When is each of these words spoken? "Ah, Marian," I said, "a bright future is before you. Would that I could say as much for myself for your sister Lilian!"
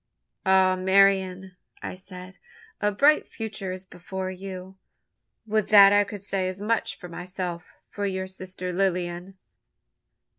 "Ah, 0.47 0.75
Marian," 0.75 1.55
I 1.83 1.93
said, 1.93 2.33
"a 2.81 2.91
bright 2.91 3.27
future 3.27 3.71
is 3.71 3.85
before 3.85 4.31
you. 4.31 4.79
Would 5.45 5.67
that 5.67 5.93
I 5.93 6.05
could 6.05 6.23
say 6.23 6.47
as 6.49 6.59
much 6.59 6.97
for 6.97 7.07
myself 7.07 7.65
for 7.85 8.07
your 8.07 8.25
sister 8.25 8.73
Lilian!" 8.73 9.37